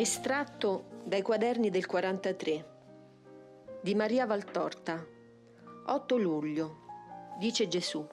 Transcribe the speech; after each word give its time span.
Estratto 0.00 1.02
dai 1.04 1.20
quaderni 1.20 1.68
del 1.68 1.84
43 1.84 2.64
di 3.82 3.94
Maria 3.94 4.24
Valtorta. 4.24 5.06
8 5.84 6.16
luglio 6.16 6.76
dice 7.38 7.68
Gesù. 7.68 8.08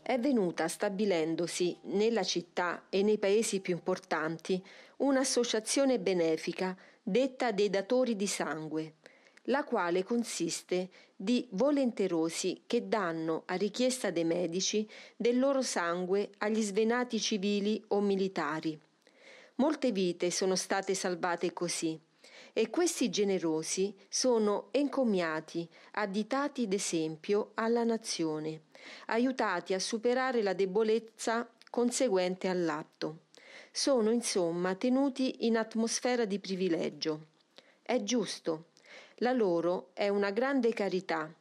È 0.00 0.18
venuta 0.18 0.66
stabilendosi 0.66 1.76
nella 1.82 2.22
città 2.22 2.84
e 2.88 3.02
nei 3.02 3.18
paesi 3.18 3.60
più 3.60 3.74
importanti 3.74 4.64
un'associazione 4.96 6.00
benefica 6.00 6.74
detta 7.02 7.52
dei 7.52 7.68
datori 7.68 8.16
di 8.16 8.26
sangue 8.26 8.94
la 9.48 9.62
quale 9.62 10.04
consiste 10.04 10.88
di 11.14 11.46
volenterosi 11.50 12.62
che 12.66 12.88
danno 12.88 13.42
a 13.44 13.56
richiesta 13.56 14.10
dei 14.10 14.24
medici 14.24 14.88
del 15.16 15.38
loro 15.38 15.60
sangue 15.60 16.30
agli 16.38 16.62
svenati 16.62 17.20
civili 17.20 17.84
o 17.88 18.00
militari 18.00 18.80
Molte 19.56 19.92
vite 19.92 20.32
sono 20.32 20.56
state 20.56 20.94
salvate 20.94 21.52
così 21.52 21.98
e 22.52 22.70
questi 22.70 23.08
generosi 23.08 23.94
sono 24.08 24.68
encomiati, 24.72 25.68
additati 25.92 26.66
d'esempio 26.66 27.52
alla 27.54 27.84
nazione, 27.84 28.62
aiutati 29.06 29.72
a 29.72 29.78
superare 29.78 30.42
la 30.42 30.54
debolezza 30.54 31.48
conseguente 31.70 32.48
all'atto. 32.48 33.26
Sono 33.70 34.10
insomma 34.10 34.74
tenuti 34.74 35.46
in 35.46 35.56
atmosfera 35.56 36.24
di 36.24 36.40
privilegio. 36.40 37.26
È 37.80 38.02
giusto, 38.02 38.70
la 39.18 39.32
loro 39.32 39.90
è 39.94 40.08
una 40.08 40.30
grande 40.30 40.72
carità 40.72 41.32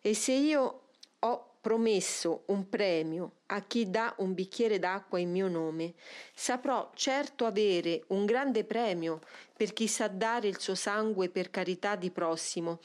e 0.00 0.14
se 0.14 0.32
io 0.32 0.82
ho 1.18 1.55
promesso 1.66 2.44
un 2.46 2.68
premio 2.68 3.38
a 3.46 3.60
chi 3.62 3.90
dà 3.90 4.14
un 4.18 4.34
bicchiere 4.34 4.78
d'acqua 4.78 5.18
in 5.18 5.32
mio 5.32 5.48
nome, 5.48 5.94
saprò 6.32 6.92
certo 6.94 7.44
avere 7.44 8.04
un 8.08 8.24
grande 8.24 8.62
premio 8.62 9.18
per 9.52 9.72
chi 9.72 9.88
sa 9.88 10.06
dare 10.06 10.46
il 10.46 10.60
suo 10.60 10.76
sangue 10.76 11.28
per 11.28 11.50
carità 11.50 11.96
di 11.96 12.12
prossimo 12.12 12.78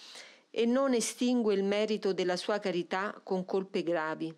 e 0.50 0.66
non 0.66 0.96
estingue 0.96 1.54
il 1.54 1.64
merito 1.64 2.12
della 2.12 2.36
sua 2.36 2.58
carità 2.58 3.22
con 3.22 3.46
colpe 3.46 3.84
gravi. 3.84 4.34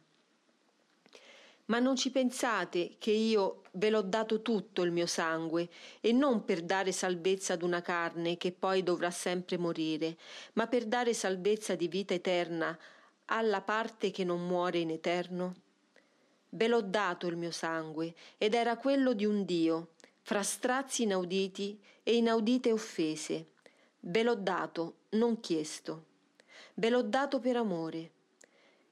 Ma 1.67 1.79
non 1.79 1.95
ci 1.95 2.11
pensate 2.11 2.95
che 2.99 3.11
io 3.11 3.61
ve 3.71 3.89
l'ho 3.89 4.01
dato 4.01 4.41
tutto 4.41 4.81
il 4.81 4.91
mio 4.91 5.05
sangue, 5.05 5.69
e 6.01 6.11
non 6.11 6.43
per 6.43 6.63
dare 6.63 6.91
salvezza 6.91 7.53
ad 7.53 7.61
una 7.61 7.81
carne 7.81 8.35
che 8.35 8.51
poi 8.51 8.83
dovrà 8.83 9.09
sempre 9.09 9.57
morire, 9.57 10.17
ma 10.55 10.67
per 10.67 10.83
dare 10.83 11.13
salvezza 11.13 11.75
di 11.75 11.87
vita 11.87 12.13
eterna 12.13 12.77
alla 13.25 13.61
parte 13.61 14.11
che 14.11 14.23
non 14.23 14.45
muore 14.45 14.79
in 14.79 14.89
eterno? 14.89 15.55
Ve 16.49 16.67
l'ho 16.67 16.81
dato 16.81 17.27
il 17.27 17.35
mio 17.35 17.51
sangue, 17.51 18.13
ed 18.37 18.53
era 18.53 18.77
quello 18.77 19.13
di 19.13 19.25
un 19.25 19.45
Dio, 19.45 19.93
fra 20.21 20.43
strazi 20.43 21.03
inauditi 21.03 21.79
e 22.03 22.15
inaudite 22.15 22.71
offese. 22.71 23.47
Ve 24.01 24.23
l'ho 24.23 24.35
dato, 24.35 24.95
non 25.11 25.39
chiesto. 25.39 26.05
Ve 26.75 26.89
l'ho 26.89 27.01
dato 27.01 27.39
per 27.39 27.55
amore. 27.55 28.11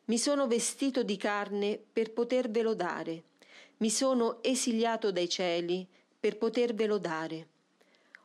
Mi 0.05 0.17
sono 0.17 0.47
vestito 0.47 1.03
di 1.03 1.17
carne 1.17 1.79
per 1.91 2.11
potervelo 2.11 2.73
dare. 2.73 3.23
Mi 3.77 3.89
sono 3.89 4.41
esiliato 4.41 5.11
dai 5.11 5.29
cieli 5.29 5.87
per 6.19 6.37
potervelo 6.37 6.97
dare. 6.97 7.47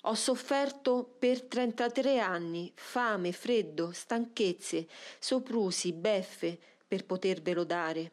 Ho 0.02 0.14
sofferto 0.14 1.16
per 1.18 1.42
33 1.42 2.20
anni 2.20 2.70
fame, 2.74 3.32
freddo, 3.32 3.90
stanchezze, 3.92 4.86
soprusi, 5.18 5.92
beffe 5.92 6.58
per 6.86 7.04
potervelo 7.04 7.64
dare. 7.64 8.12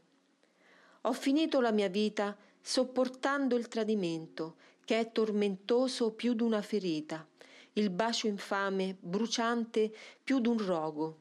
Ho 1.01 1.13
finito 1.13 1.61
la 1.61 1.71
mia 1.71 1.89
vita 1.89 2.35
sopportando 2.59 3.55
il 3.55 3.67
tradimento, 3.67 4.55
che 4.85 4.99
è 4.99 5.11
tormentoso 5.11 6.11
più 6.11 6.33
d'una 6.33 6.61
ferita, 6.61 7.27
il 7.73 7.89
bacio 7.89 8.27
infame, 8.27 8.97
bruciante 8.99 9.93
più 10.23 10.39
d'un 10.39 10.65
rogo, 10.65 11.17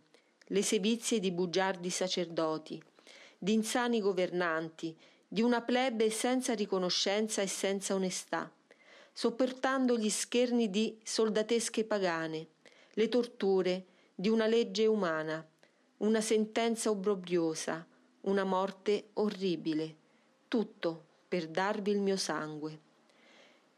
le 0.47 0.63
sevizie 0.63 1.19
di 1.19 1.33
bugiardi 1.33 1.91
sacerdoti, 1.91 2.83
di 3.37 3.53
insani 3.53 4.01
governanti, 4.01 4.97
di 5.29 5.43
una 5.43 5.61
plebe 5.63 6.11
senza 6.11 6.55
riconoscenza 6.55 7.43
e 7.43 7.47
senza 7.47 7.95
onestà 7.95 8.51
sopportando 9.13 9.99
gli 9.99 10.11
scherni 10.11 10.71
di 10.71 10.99
soldatesche 11.03 11.85
pagane, 11.85 12.49
le 12.95 13.09
torture 13.09 13.85
di 14.15 14.29
una 14.29 14.47
legge 14.47 14.87
umana, 14.87 15.47
una 15.99 16.21
sentenza 16.21 16.91
obbrobriosa, 16.91 17.87
una 18.23 18.45
morte 18.45 19.11
orribile, 19.15 19.97
tutto 20.49 21.05
per 21.29 21.49
darvi 21.49 21.91
il 21.91 22.01
mio 22.01 22.17
sangue 22.17 22.91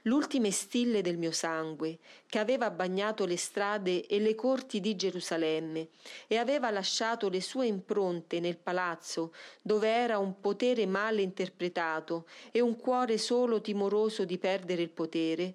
l'ultime 0.07 0.51
stille 0.51 1.03
del 1.03 1.17
mio 1.17 1.33
sangue, 1.33 1.99
che 2.27 2.39
aveva 2.39 2.71
bagnato 2.71 3.25
le 3.25 3.37
strade 3.37 4.07
e 4.07 4.19
le 4.19 4.35
corti 4.35 4.81
di 4.81 4.97
Gerusalemme 4.97 5.89
e 6.27 6.37
aveva 6.37 6.71
lasciato 6.71 7.29
le 7.29 7.41
sue 7.41 7.67
impronte 7.67 8.41
nel 8.41 8.59
palazzo 8.59 9.33
dove 9.63 9.89
era 9.89 10.19
un 10.19 10.41
potere 10.41 10.87
male 10.87 11.23
interpretato 11.23 12.27
e 12.51 12.61
un 12.61 12.77
cuore 12.77 13.19
solo 13.19 13.61
timoroso 13.61 14.25
di 14.25 14.39
perdere 14.39 14.83
il 14.83 14.91
potere, 14.91 15.55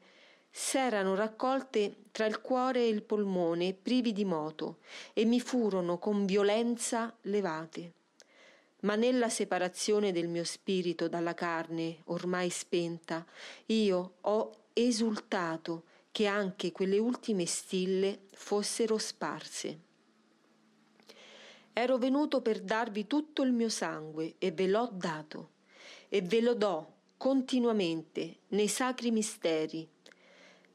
s'erano 0.49 1.15
raccolte 1.15 2.05
tra 2.11 2.25
il 2.25 2.41
cuore 2.41 2.81
e 2.81 2.87
il 2.87 3.03
polmone 3.03 3.73
privi 3.73 4.13
di 4.13 4.25
moto 4.25 4.77
e 5.13 5.25
mi 5.25 5.39
furono 5.39 5.99
con 5.99 6.25
violenza 6.25 7.15
levate 7.21 7.93
ma 8.81 8.95
nella 8.95 9.29
separazione 9.29 10.11
del 10.11 10.27
mio 10.27 10.43
spirito 10.43 11.07
dalla 11.07 11.33
carne 11.33 12.01
ormai 12.05 12.49
spenta, 12.49 13.25
io 13.67 14.13
ho 14.21 14.51
esultato 14.73 15.83
che 16.11 16.25
anche 16.25 16.71
quelle 16.71 16.97
ultime 16.97 17.45
stille 17.45 18.21
fossero 18.31 18.97
sparse. 18.97 19.79
Ero 21.73 21.97
venuto 21.97 22.41
per 22.41 22.61
darvi 22.61 23.07
tutto 23.07 23.43
il 23.43 23.51
mio 23.51 23.69
sangue 23.69 24.35
e 24.37 24.51
ve 24.51 24.67
l'ho 24.67 24.89
dato, 24.91 25.51
e 26.09 26.21
ve 26.21 26.41
lo 26.41 26.53
do 26.55 26.93
continuamente 27.15 28.39
nei 28.49 28.67
sacri 28.67 29.11
misteri 29.11 29.87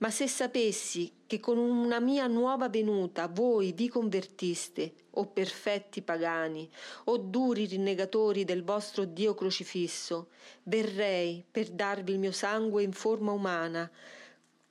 ma 0.05 0.11
se 0.11 0.29
sapessi 0.29 1.11
che 1.27 1.41
con 1.41 1.57
una 1.57 1.99
mia 1.99 2.27
nuova 2.27 2.69
venuta 2.69 3.27
voi 3.27 3.73
vi 3.73 3.89
convertiste, 3.89 4.93
o 5.13 5.29
perfetti 5.29 6.03
pagani, 6.03 6.69
o 7.05 7.17
duri 7.17 7.65
rinnegatori 7.65 8.45
del 8.45 8.65
vostro 8.65 9.07
Dio 9.07 9.33
crocifisso, 9.33 10.29
verrei 10.65 11.43
per 11.51 11.71
darvi 11.71 12.13
il 12.13 12.19
mio 12.19 12.33
sangue 12.33 12.83
in 12.83 12.93
forma 12.93 13.33
umana, 13.33 13.91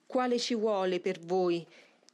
quale 0.05 0.37
ci 0.37 0.53
vuole 0.53 0.99
per 0.99 1.19
voi, 1.19 1.65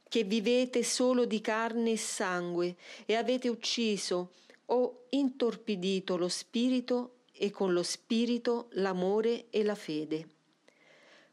che 0.08 0.24
vivete 0.24 0.82
solo 0.82 1.26
di 1.26 1.42
carne 1.42 1.90
e 1.90 1.98
sangue, 1.98 2.74
e 3.04 3.16
avete 3.16 3.50
ucciso 3.50 4.30
o 4.66 5.04
intorpidito 5.10 6.16
lo 6.16 6.28
spirito 6.28 7.16
e 7.34 7.50
con 7.50 7.74
lo 7.74 7.82
spirito 7.82 8.68
l'amore 8.72 9.50
e 9.50 9.62
la 9.62 9.74
fede. 9.74 10.26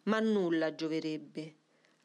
Ma 0.03 0.19
nulla 0.19 0.75
gioverebbe 0.75 1.56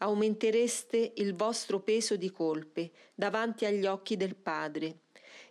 aumentereste 0.02 1.12
il 1.16 1.34
vostro 1.34 1.80
peso 1.80 2.16
di 2.16 2.30
colpe 2.30 2.90
davanti 3.14 3.64
agli 3.64 3.86
occhi 3.86 4.16
del 4.16 4.34
Padre. 4.34 4.98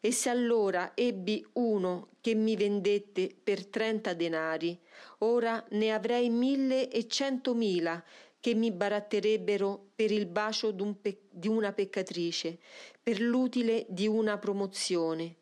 E 0.02 0.12
se 0.12 0.30
allora 0.30 0.92
ebbi 0.94 1.46
uno 1.54 2.10
che 2.20 2.36
mi 2.36 2.56
vendette 2.56 3.34
per 3.42 3.66
trenta 3.66 4.14
denari, 4.14 4.78
ora 5.20 5.64
ne 5.72 5.94
avrei 5.94 6.30
mille 6.30 6.90
e 6.90 7.08
centomila 7.08 8.04
che 8.40 8.56
mi 8.56 8.72
baratterebbero 8.72 9.92
per 9.96 10.12
il 10.12 10.26
bacio 10.26 10.72
di 10.72 11.48
una 11.48 11.72
peccatrice, 11.72 12.58
per 13.02 13.22
l'utile 13.22 13.86
di 13.88 14.08
una 14.08 14.38
promozione, 14.38 15.34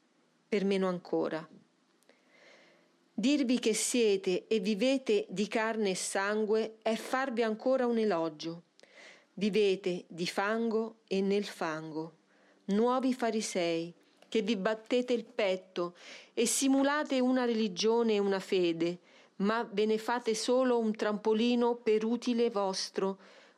per 0.47 0.65
meno 0.65 0.88
ancora. 0.88 1.47
Dirvi 3.13 3.59
che 3.59 3.73
siete 3.73 4.47
e 4.47 4.59
vivete 4.59 5.25
di 5.29 5.47
carne 5.47 5.91
e 5.91 5.95
sangue 5.95 6.75
è 6.81 6.95
farvi 6.95 7.41
ancora 7.41 7.85
un 7.85 7.97
elogio 7.97 8.63
Vivete 9.39 10.03
di 10.09 10.27
fango 10.27 10.97
e 11.07 11.21
nel 11.21 11.45
fango, 11.45 12.15
nuovi 12.65 13.13
farisei, 13.13 13.94
che 14.27 14.41
vi 14.41 14.57
battete 14.57 15.13
il 15.13 15.24
petto 15.24 15.95
e 16.33 16.45
simulate 16.45 17.21
una 17.21 17.45
religione 17.45 18.15
e 18.15 18.19
una 18.19 18.41
fede, 18.41 19.00
ma 19.38 19.65
ve 19.71 19.86
ne 19.86 19.97
fate 19.97 20.36
solo 20.36 20.77
un 20.77 20.94
trampolino 20.94 21.75
per 21.75 22.03
utile 22.03 22.50
vostro, 22.50 23.18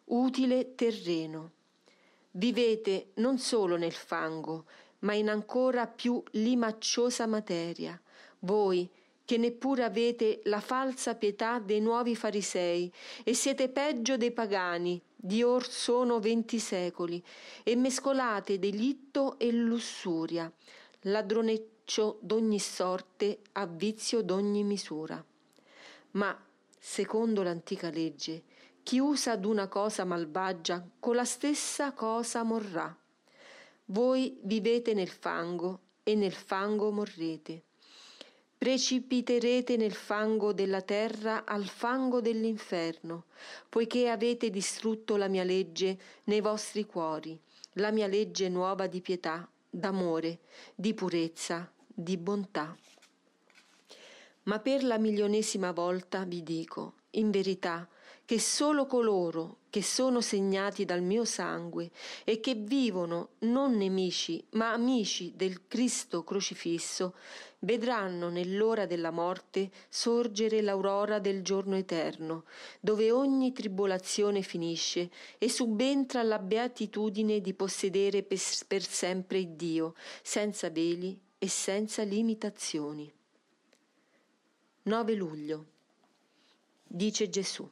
utile 0.10 0.76
terreno. 0.76 1.54
Vivete 2.30 3.14
non 3.16 3.40
solo 3.40 3.76
nel 3.76 3.94
fango, 3.94 4.66
ma 5.00 5.14
in 5.14 5.30
ancora 5.30 5.88
più 5.88 6.22
limacciosa 6.34 7.26
materia, 7.26 8.00
voi 8.42 8.88
che 9.32 9.38
neppure 9.38 9.86
avete 9.86 10.42
la 10.44 10.60
falsa 10.60 11.16
pietà 11.16 11.60
dei 11.60 11.80
nuovi 11.80 12.18
farisei 12.18 12.92
e 13.24 13.34
siete 13.34 13.70
peggio 13.70 14.18
dei 14.18 14.34
pagani, 14.34 15.02
di 15.16 15.42
or 15.42 15.66
sono 15.66 16.20
venti 16.20 16.60
secoli, 16.60 17.24
e 17.64 17.78
mescolate 17.78 18.60
delitto 18.60 19.40
e 19.40 19.50
lussuria, 19.54 20.52
ladroneccio 21.04 22.18
d'ogni 22.20 22.60
sorte 22.60 23.40
a 23.54 23.66
vizio 23.68 24.22
d'ogni 24.22 24.66
misura. 24.66 25.24
Ma, 26.12 26.38
secondo 26.78 27.42
l'antica 27.42 27.90
legge, 27.90 28.44
chi 28.84 29.00
usa 29.00 29.38
d'una 29.38 29.70
cosa 29.70 30.04
malvagia, 30.04 30.86
con 31.00 31.16
la 31.16 31.24
stessa 31.24 31.94
cosa 31.94 32.44
morrà. 32.44 32.94
Voi 33.86 34.38
vivete 34.42 34.94
nel 34.94 35.08
fango 35.08 35.80
e 36.04 36.16
nel 36.16 36.34
fango 36.34 36.92
morrete. 36.92 37.64
Precipiterete 38.62 39.76
nel 39.76 39.92
fango 39.92 40.54
della 40.54 40.84
terra 40.84 41.46
al 41.46 41.66
fango 41.66 42.22
dell'inferno, 42.22 43.24
poiché 43.68 44.08
avete 44.08 44.52
distrutto 44.52 45.16
la 45.16 45.28
mia 45.28 45.44
legge 45.44 45.98
nei 46.26 46.42
vostri 46.42 46.86
cuori, 46.86 47.36
la 47.74 47.90
mia 47.90 48.06
legge 48.06 48.50
nuova 48.50 48.86
di 48.86 49.02
pietà, 49.02 49.50
d'amore, 49.68 50.42
di 50.76 50.94
purezza, 50.94 51.72
di 51.88 52.18
bontà. 52.18 52.78
Ma 54.44 54.60
per 54.60 54.84
la 54.84 55.00
milionesima 55.00 55.72
volta 55.72 56.24
vi 56.24 56.44
dico, 56.44 56.94
in 57.14 57.32
verità, 57.32 57.90
che 58.26 58.40
solo 58.40 58.86
coloro 58.86 59.58
che 59.70 59.82
sono 59.82 60.20
segnati 60.20 60.84
dal 60.84 61.02
mio 61.02 61.24
sangue 61.24 61.92
e 62.26 62.40
che 62.42 62.56
vivono 62.56 63.30
non 63.40 63.78
nemici 63.78 64.44
ma 64.52 64.74
amici 64.74 65.32
del 65.36 65.68
Cristo 65.68 66.24
crocifisso, 66.24 67.16
vedranno 67.60 68.30
nell'ora 68.30 68.86
della 68.86 69.12
morte 69.12 69.72
sorgere 69.88 70.62
l'aurora 70.62 71.20
del 71.20 71.42
giorno 71.42 71.76
eterno, 71.76 72.44
dove 72.80 73.12
ogni 73.12 73.54
tribolazione 73.54 74.42
finisce 74.42 75.10
e 75.38 75.50
subentra 75.50 76.22
la 76.22 76.40
beatitudine 76.40 77.40
di 77.40 77.54
possedere 77.54 78.24
per, 78.24 78.82
sempre 78.84 79.56
Dio, 79.56 79.96
senza 80.22 80.70
veli 80.70 81.18
e 81.38 81.48
senza 81.48 82.04
limitazioni. 82.04 83.12
9 84.84 85.14
luglio. 85.14 85.66
Dice 86.84 87.30
Gesù. 87.30 87.70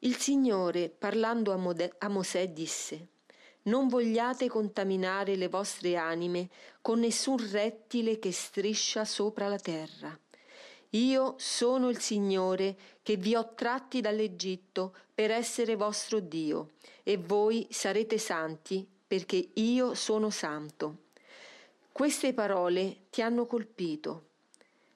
Il 0.00 0.16
Signore, 0.16 0.90
parlando 0.90 1.52
a, 1.52 1.56
Mode- 1.56 1.94
a 1.98 2.08
Mosè, 2.08 2.48
disse, 2.48 3.08
Non 3.62 3.88
vogliate 3.88 4.46
contaminare 4.46 5.36
le 5.36 5.48
vostre 5.48 5.96
anime 5.96 6.50
con 6.82 7.00
nessun 7.00 7.38
rettile 7.50 8.18
che 8.18 8.30
striscia 8.30 9.06
sopra 9.06 9.48
la 9.48 9.58
terra. 9.58 10.16
Io 10.90 11.34
sono 11.38 11.88
il 11.88 11.98
Signore 11.98 12.76
che 13.02 13.16
vi 13.16 13.34
ho 13.34 13.54
tratti 13.54 14.02
dall'Egitto 14.02 14.94
per 15.14 15.30
essere 15.30 15.76
vostro 15.76 16.20
Dio, 16.20 16.72
e 17.02 17.16
voi 17.16 17.66
sarete 17.70 18.18
santi 18.18 18.86
perché 19.06 19.50
io 19.54 19.94
sono 19.94 20.28
santo. 20.28 21.04
Queste 21.90 22.34
parole 22.34 23.06
ti 23.08 23.22
hanno 23.22 23.46
colpito. 23.46 24.24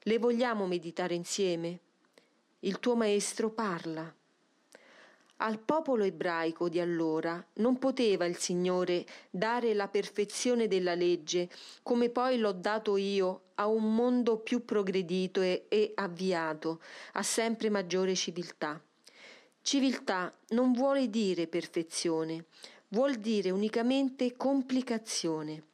Le 0.01 0.19
vogliamo 0.19 0.67
meditare 0.67 1.15
insieme? 1.15 1.79
Il 2.61 2.79
tuo 2.79 2.97
Maestro 2.97 3.51
parla. 3.51 4.15
Al 5.43 5.59
popolo 5.59 6.05
ebraico 6.05 6.69
di 6.69 6.81
allora 6.81 7.43
non 7.55 7.79
poteva 7.79 8.27
il 8.27 8.37
Signore 8.37 9.07
dare 9.31 9.73
la 9.73 9.89
perfezione 9.89 10.69
della 10.69 10.95
legge 10.95 11.49
come 11.83 12.11
poi 12.11 12.37
l'ho 12.37 12.53
dato 12.53 12.99
io 12.99 13.45
a 13.55 13.67
un 13.67 13.95
mondo 13.95 14.37
più 14.41 14.67
progredito 14.67 15.41
e, 15.41 15.65
e 15.69 15.93
avviato 15.95 16.83
a 17.13 17.23
sempre 17.23 17.71
maggiore 17.71 18.15
civiltà. 18.15 18.79
Civiltà 19.63 20.31
non 20.49 20.73
vuole 20.73 21.09
dire 21.09 21.47
perfezione, 21.47 22.45
vuol 22.89 23.15
dire 23.15 23.51
unicamente 23.51 24.37
complicazione. 24.37 25.69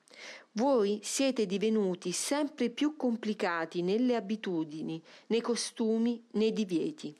Voi 0.52 1.00
siete 1.02 1.44
divenuti 1.44 2.12
sempre 2.12 2.70
più 2.70 2.94
complicati 2.94 3.82
nelle 3.82 4.14
abitudini, 4.14 5.02
nei 5.26 5.40
costumi, 5.40 6.24
nei 6.32 6.52
divieti. 6.52 7.12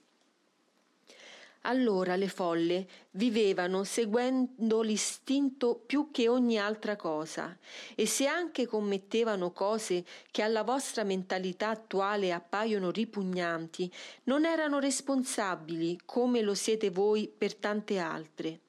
Allora 1.68 2.14
le 2.14 2.28
folle 2.28 2.86
vivevano 3.12 3.82
seguendo 3.82 4.82
l'istinto 4.82 5.74
più 5.74 6.12
che 6.12 6.28
ogni 6.28 6.60
altra 6.60 6.94
cosa 6.94 7.58
e 7.96 8.06
se 8.06 8.28
anche 8.28 8.66
commettevano 8.66 9.50
cose 9.50 10.04
che 10.30 10.42
alla 10.42 10.62
vostra 10.62 11.02
mentalità 11.02 11.70
attuale 11.70 12.32
appaiono 12.32 12.92
ripugnanti, 12.92 13.90
non 14.24 14.44
erano 14.44 14.78
responsabili 14.78 15.98
come 16.04 16.40
lo 16.40 16.54
siete 16.54 16.90
voi 16.90 17.28
per 17.36 17.56
tante 17.56 17.98
altre. 17.98 18.60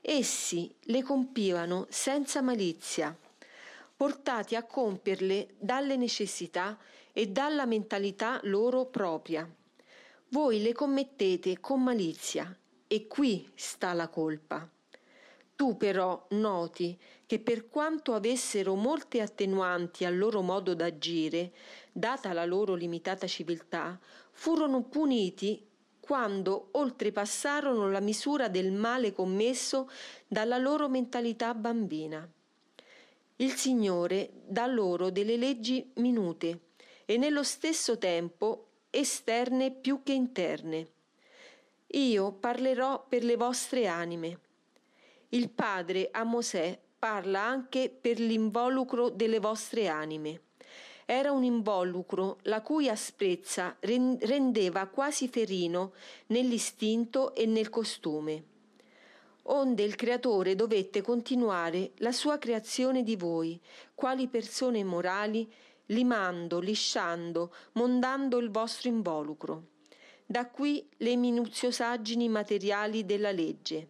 Essi 0.00 0.72
le 0.82 1.02
compivano 1.02 1.86
senza 1.88 2.40
malizia, 2.40 3.16
portati 3.96 4.54
a 4.54 4.62
compierle 4.62 5.54
dalle 5.58 5.96
necessità 5.96 6.78
e 7.12 7.26
dalla 7.26 7.66
mentalità 7.66 8.38
loro 8.44 8.86
propria 8.86 9.52
voi 10.30 10.60
le 10.60 10.72
commettete 10.72 11.58
con 11.58 11.82
malizia 11.82 12.54
e 12.86 13.06
qui 13.06 13.50
sta 13.54 13.94
la 13.94 14.08
colpa. 14.08 14.68
Tu 15.56 15.76
però 15.76 16.26
noti 16.30 16.98
che 17.26 17.40
per 17.40 17.68
quanto 17.68 18.14
avessero 18.14 18.74
molte 18.74 19.20
attenuanti 19.20 20.04
al 20.04 20.16
loro 20.16 20.42
modo 20.42 20.74
d'agire, 20.74 21.52
data 21.90 22.32
la 22.32 22.44
loro 22.44 22.74
limitata 22.74 23.26
civiltà, 23.26 23.98
furono 24.32 24.82
puniti 24.82 25.66
quando 25.98 26.68
oltrepassarono 26.72 27.90
la 27.90 28.00
misura 28.00 28.48
del 28.48 28.70
male 28.70 29.12
commesso 29.12 29.90
dalla 30.26 30.58
loro 30.58 30.88
mentalità 30.88 31.54
bambina. 31.54 32.26
Il 33.36 33.52
Signore 33.52 34.30
dà 34.46 34.66
loro 34.66 35.10
delle 35.10 35.36
leggi 35.36 35.90
minute 35.96 36.60
e 37.04 37.16
nello 37.16 37.42
stesso 37.42 37.98
tempo 37.98 38.67
esterne 38.90 39.70
più 39.70 40.02
che 40.02 40.12
interne. 40.12 40.86
Io 41.92 42.32
parlerò 42.32 43.04
per 43.08 43.24
le 43.24 43.36
vostre 43.36 43.86
anime. 43.86 44.38
Il 45.30 45.50
Padre 45.50 46.08
a 46.10 46.24
Mosè 46.24 46.78
parla 46.98 47.42
anche 47.42 47.88
per 47.90 48.18
l'involucro 48.18 49.08
delle 49.08 49.40
vostre 49.40 49.88
anime. 49.88 50.40
Era 51.04 51.32
un 51.32 51.44
involucro 51.44 52.38
la 52.42 52.60
cui 52.60 52.88
asprezza 52.88 53.76
rendeva 53.80 54.86
quasi 54.86 55.28
ferino 55.28 55.92
nell'istinto 56.26 57.34
e 57.34 57.46
nel 57.46 57.70
costume. 57.70 58.44
Onde 59.44 59.82
il 59.82 59.96
Creatore 59.96 60.54
dovette 60.54 61.00
continuare 61.00 61.92
la 61.98 62.12
sua 62.12 62.36
creazione 62.36 63.02
di 63.02 63.16
voi, 63.16 63.58
quali 63.94 64.28
persone 64.28 64.84
morali 64.84 65.50
limando, 65.88 66.58
lisciando, 66.58 67.54
mondando 67.72 68.38
il 68.38 68.50
vostro 68.50 68.88
involucro. 68.88 69.66
Da 70.24 70.48
qui 70.48 70.86
le 70.98 71.16
minuziosaggini 71.16 72.28
materiali 72.28 73.04
della 73.04 73.30
legge. 73.30 73.88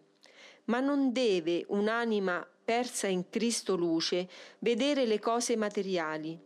Ma 0.65 0.79
non 0.79 1.11
deve 1.11 1.65
un'anima 1.69 2.47
persa 2.63 3.07
in 3.07 3.29
Cristo 3.29 3.75
luce 3.75 4.29
vedere 4.59 5.05
le 5.05 5.19
cose 5.19 5.57
materiali. 5.57 6.39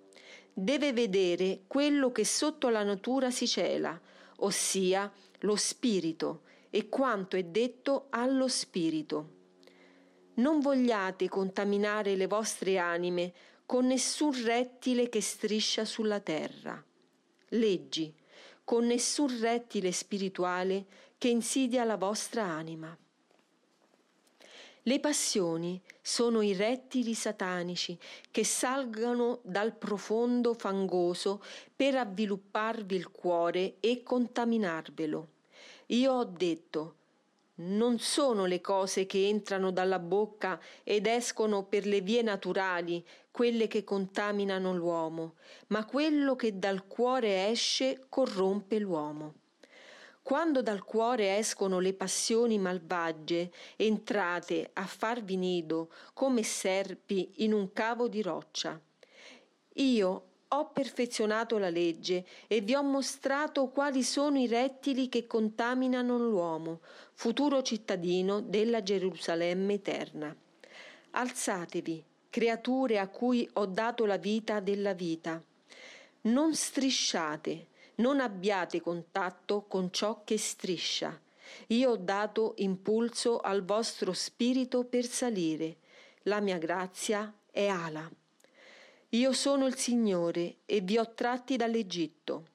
Deve 0.54 0.94
vedere 0.94 1.64
quello 1.68 2.12
che 2.12 2.24
sotto 2.24 2.70
la 2.70 2.84
natura 2.84 3.30
si 3.30 3.48
cela, 3.48 4.00
ossia 4.38 5.12
lo 5.40 5.56
spirito 5.56 6.44
e 6.70 6.90
quanto 6.90 7.36
è 7.36 7.44
detto 7.44 8.08
allo 8.10 8.48
spirito. 8.48 9.42
Non 10.36 10.60
vogliate 10.60 11.28
contaminare 11.28 12.16
le 12.16 12.26
vostre 12.26 12.80
anime 12.80 13.34
con 13.66 13.88
nessun 13.88 14.44
rettile 14.44 15.10
che 15.10 15.22
striscia 15.22 15.86
sulla 15.86 16.20
terra. 16.20 16.84
Leggi, 17.50 18.14
con 18.64 18.86
nessun 18.86 19.40
rettile 19.40 19.92
spirituale 19.92 20.86
che 21.18 21.28
insidia 21.28 21.84
la 21.84 21.98
vostra 21.98 22.44
anima. 22.44 22.98
Le 24.86 25.00
passioni 25.00 25.82
sono 26.02 26.42
i 26.42 26.54
rettili 26.54 27.14
satanici 27.14 27.98
che 28.30 28.44
salgano 28.44 29.40
dal 29.44 29.74
profondo 29.74 30.54
fangoso 30.54 31.42
per 31.74 31.96
avvilupparvi 31.96 32.96
il 32.96 33.10
cuore 33.10 33.76
e 33.80 34.04
contaminarvelo. 34.04 35.28
Io 35.88 36.12
ho 36.12 36.26
detto, 36.26 36.96
non 37.56 38.00
sono 38.00 38.46
le 38.46 38.62
cose 38.62 39.06
che 39.06 39.28
entrano 39.28 39.72
dalla 39.72 40.00
bocca 40.00 40.60
ed 40.84 41.06
escono 41.06 41.64
per 41.64 41.86
le 41.86 42.02
vie 42.02 42.22
naturali 42.22 43.06
quelle 43.30 43.68
che 43.68 43.84
contaminano 43.84 44.76
l'uomo, 44.76 45.36
ma 45.68 45.86
quello 45.86 46.36
che 46.36 46.58
dal 46.58 46.88
cuore 46.88 47.50
esce 47.50 48.06
corrompe 48.10 48.80
l'uomo. 48.80 49.36
Quando 50.24 50.62
dal 50.62 50.84
cuore 50.84 51.38
escono 51.38 51.80
le 51.80 51.94
passioni 51.94 52.58
malvagie, 52.58 53.52
entrate 53.76 54.70
a 54.74 54.86
farvi 54.86 55.36
nido 55.36 55.92
come 56.14 56.44
serpi 56.44 57.30
in 57.44 57.54
un 57.54 57.74
cavo 57.74 58.08
di 58.08 58.22
roccia. 58.22 58.80
Io 59.74 60.24
ho 60.54 60.70
perfezionato 60.70 61.58
la 61.58 61.70
legge 61.70 62.26
e 62.48 62.62
vi 62.62 62.76
ho 62.76 62.84
mostrato 62.84 63.70
quali 63.70 64.04
sono 64.04 64.38
i 64.38 64.48
rettili 64.48 65.10
che 65.10 65.26
contaminano 65.26 66.18
l'uomo, 66.18 66.82
futuro 67.14 67.62
cittadino 67.64 68.40
della 68.40 68.84
Gerusalemme 68.84 69.74
eterna. 69.74 70.36
Alzatevi, 71.12 72.04
creature 72.30 73.00
a 73.00 73.08
cui 73.08 73.50
ho 73.54 73.66
dato 73.66 74.06
la 74.06 74.18
vita 74.18 74.60
della 74.60 74.94
vita. 74.94 75.42
Non 76.22 76.54
strisciate, 76.54 77.68
non 77.96 78.20
abbiate 78.20 78.80
contatto 78.80 79.66
con 79.68 79.92
ciò 79.92 80.22
che 80.24 80.38
striscia. 80.38 81.20
Io 81.68 81.92
ho 81.92 81.98
dato 81.98 82.54
impulso 82.58 83.40
al 83.40 83.64
vostro 83.64 84.14
spirito 84.14 84.86
per 84.86 85.06
salire. 85.06 85.78
La 86.24 86.40
mia 86.40 86.58
grazia 86.58 87.32
è 87.52 87.68
ala. 87.68 88.10
Io 89.14 89.32
sono 89.32 89.68
il 89.68 89.76
Signore 89.76 90.62
e 90.66 90.82
vi 90.82 90.98
ho 90.98 91.14
tratti 91.14 91.56
dall'Egitto. 91.56 92.48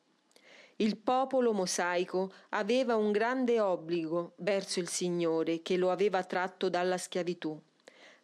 Il 0.77 0.97
popolo 0.97 1.53
mosaico 1.53 2.33
aveva 2.49 2.97
un 2.97 3.13
grande 3.13 3.61
obbligo 3.61 4.33
verso 4.39 4.81
il 4.81 4.89
Signore 4.89 5.63
che 5.63 5.77
lo 5.77 5.93
aveva 5.93 6.25
tratto 6.25 6.69
dalla 6.69 6.99
schiavitù. 6.99 7.57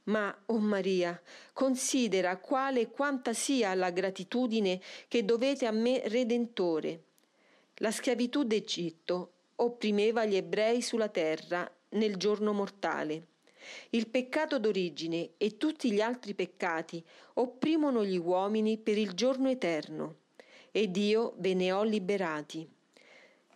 Ma, 0.05 0.37
oh 0.47 0.59
Maria, 0.59 1.21
considera 1.53 2.37
quale 2.39 2.81
e 2.81 2.91
quanta 2.91 3.33
sia 3.33 3.73
la 3.75 3.91
gratitudine 3.91 4.81
che 5.07 5.25
dovete 5.25 5.67
a 5.67 5.71
me 5.71 6.03
Redentore. 6.09 7.03
La 7.77 7.93
schiavitù 7.93 8.43
d'Egitto 8.43 9.33
opprimeva 9.55 10.25
gli 10.25 10.35
ebrei 10.35 10.83
sulla 10.83 11.09
terra 11.09 11.71
nel 11.91 12.17
giorno 12.17 12.53
mortale. 12.53 13.27
Il 13.91 14.09
peccato 14.09 14.59
d'origine 14.59 15.31
e 15.37 15.57
tutti 15.57 15.91
gli 15.93 16.01
altri 16.01 16.35
peccati 16.35 17.03
opprimono 17.35 18.05
gli 18.05 18.19
uomini 18.19 18.79
per 18.79 18.99
il 18.99 19.13
giorno 19.13 19.49
eterno, 19.49 20.17
ed 20.71 20.97
io 20.97 21.35
ve 21.39 21.55
ne 21.55 21.73
ho 21.73 21.83
liberati. 21.83 22.69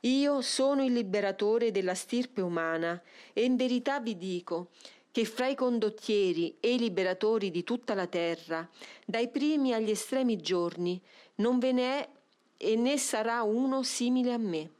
Io 0.03 0.41
sono 0.43 0.85
il 0.85 0.93
liberatore 0.93 1.73
della 1.73 1.95
stirpe 1.95 2.41
umana 2.41 3.01
e 3.33 3.45
in 3.45 3.57
verità 3.57 3.99
vi 3.99 4.17
dico 4.17 4.69
che 5.11 5.25
fra 5.25 5.49
i 5.49 5.57
condottieri 5.57 6.57
e 6.61 6.75
i 6.75 6.79
liberatori 6.79 7.51
di 7.51 7.65
tutta 7.65 7.95
la 7.95 8.07
terra, 8.07 8.69
dai 9.05 9.29
primi 9.29 9.73
agli 9.73 9.91
estremi 9.91 10.37
giorni, 10.37 11.01
non 11.37 11.59
ve 11.59 11.73
ne 11.73 11.99
è 11.99 12.09
e 12.57 12.77
né 12.77 12.97
sarà 12.99 13.43
uno 13.43 13.83
simile 13.83 14.33
a 14.33 14.39
me. 14.39 14.71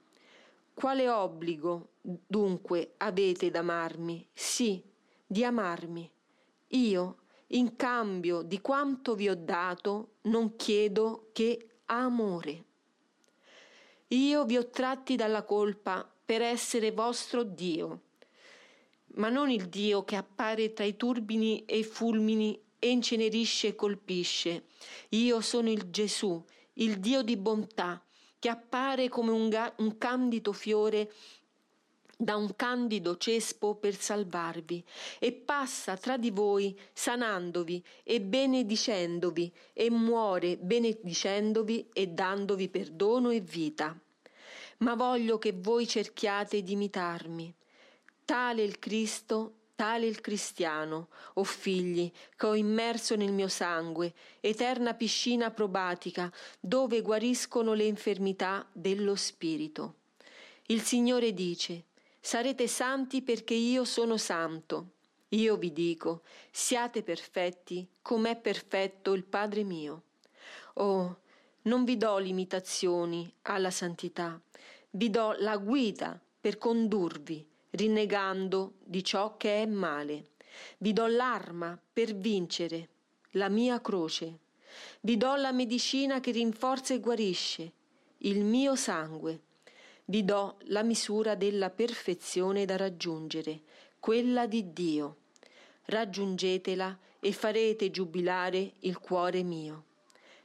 Quale 0.75 1.09
obbligo, 1.09 1.89
dunque, 2.01 2.93
avete 2.99 3.51
d'amarmi? 3.51 4.29
Sì, 4.33 4.81
di 5.29 5.45
amarmi. 5.45 6.11
Io, 6.69 7.17
in 7.49 7.77
cambio 7.77 8.43
di 8.43 8.61
quanto 8.61 9.15
vi 9.15 9.29
ho 9.29 9.37
dato, 9.37 10.15
non 10.23 10.57
chiedo 10.57 11.29
che 11.33 11.81
amore. 11.87 12.65
Io 14.09 14.45
vi 14.45 14.57
ho 14.57 14.69
tratti 14.69 15.15
dalla 15.15 15.45
colpa 15.45 16.11
per 16.25 16.43
essere 16.43 16.91
vostro 16.91 17.45
Dio 17.45 18.01
ma 19.19 19.29
non 19.29 19.51
il 19.51 19.69
Dio 19.69 20.05
che 20.05 20.17
appare 20.17 20.73
tra 20.73 20.85
i 20.85 20.97
turbini 20.97 21.65
e 21.65 21.79
i 21.79 21.85
fulmini 21.85 22.59
e 22.79 22.91
incenerisce 22.91 23.69
e 23.69 23.75
colpisce. 23.75 24.65
Io 25.11 25.41
sono 25.41 25.71
il 25.71 25.91
Gesù, 25.91 26.43
il 26.75 26.99
Dio 26.99 27.23
di 27.23 27.37
bontà, 27.37 28.03
che 28.39 28.49
appare 28.49 29.09
come 29.09 29.33
un, 29.33 29.49
ga- 29.49 29.73
un 29.79 29.99
candido 29.99 30.53
fiore 30.53 31.13
da 32.21 32.35
un 32.35 32.57
candido 32.57 33.17
cespo 33.17 33.77
per 33.77 33.95
salvarvi 33.95 34.85
e 35.21 35.31
passa 35.33 35.97
tra 35.97 36.17
di 36.17 36.31
voi 36.33 36.77
sanandovi 36.93 37.81
e 38.03 38.21
benedicendovi 38.21 39.53
e 39.73 39.89
muore 39.89 40.57
benedicendovi 40.57 41.91
e 41.93 42.09
dandovi 42.09 42.69
perdono 42.69 43.31
e 43.31 43.39
vita. 43.39 43.97
Ma 44.79 44.95
voglio 44.97 45.39
che 45.39 45.53
voi 45.53 45.87
cerchiate 45.87 46.61
di 46.63 46.73
imitarmi 46.73 47.55
Tale 48.25 48.63
il 48.63 48.79
Cristo, 48.79 49.55
tale 49.75 50.05
il 50.05 50.21
cristiano, 50.21 51.09
o 51.35 51.45
figli, 51.45 52.13
che 52.37 52.47
ho 52.47 52.55
immerso 52.55 53.15
nel 53.15 53.33
mio 53.33 53.49
sangue, 53.49 54.13
eterna 54.41 54.93
piscina 54.93 55.51
probatica, 55.51 56.31
dove 56.61 57.01
guariscono 57.01 57.73
le 57.73 57.85
infermità 57.85 58.69
dello 58.71 59.15
spirito. 59.15 59.95
Il 60.67 60.83
Signore 60.83 61.33
dice, 61.33 61.85
sarete 62.29 62.69
santi 62.69 63.23
perché 63.23 63.55
io 63.55 63.87
sono 63.87 64.19
santo. 64.19 64.91
Io 65.31 65.57
vi 65.57 65.73
dico, 65.73 66.25
siate 66.51 67.03
perfetti 67.03 67.89
com'è 68.03 68.37
perfetto 68.37 69.15
il 69.15 69.25
Padre 69.25 69.65
mio. 69.65 70.03
Oh, 70.75 71.21
non 71.63 71.85
vi 71.85 71.97
do 71.97 72.19
limitazioni 72.19 73.33
alla 73.45 73.71
santità, 73.71 74.39
vi 74.91 75.09
do 75.09 75.37
la 75.39 75.57
guida 75.57 76.21
per 76.39 76.59
condurvi 76.59 77.43
rinnegando 77.71 78.75
di 78.85 79.03
ciò 79.03 79.39
che 79.39 79.63
è 79.63 79.67
male. 79.67 80.33
Vi 80.77 80.93
do 80.93 81.07
l'arma 81.07 81.81
per 81.91 82.15
vincere, 82.15 82.89
la 83.33 83.49
mia 83.49 83.81
croce. 83.81 84.41
Vi 85.01 85.17
do 85.17 85.35
la 85.37 85.53
medicina 85.53 86.21
che 86.21 86.33
rinforza 86.33 86.93
e 86.93 87.01
guarisce, 87.01 87.73
il 88.19 88.45
mio 88.45 88.77
sangue. 88.77 89.47
Vi 90.11 90.25
do 90.25 90.57
la 90.69 90.83
misura 90.83 91.35
della 91.35 91.69
perfezione 91.69 92.65
da 92.65 92.79
raggiungere, 92.79 93.61
quella 94.01 94.47
di 94.47 94.73
Dio. 94.73 95.17
Raggiungetela 95.85 96.99
e 97.21 97.31
farete 97.33 97.91
giubilare 97.91 98.73
il 98.81 99.01
cuore 99.01 99.43
mio. 99.43 99.85